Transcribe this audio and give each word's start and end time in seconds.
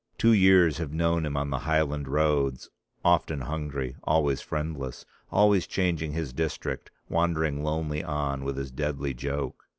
Two 0.17 0.33
years 0.33 0.79
have 0.79 0.91
known 0.91 1.27
him 1.27 1.37
on 1.37 1.51
the 1.51 1.59
Highland 1.59 2.07
roads, 2.07 2.71
often 3.05 3.41
hungry, 3.41 3.97
always 4.03 4.41
friendless, 4.41 5.05
always 5.31 5.67
changing 5.67 6.13
his 6.13 6.33
district, 6.33 6.89
wandering 7.07 7.61
lonely 7.63 8.03
on 8.03 8.43
with 8.43 8.57
his 8.57 8.71
deadly 8.71 9.13
joke. 9.13 9.63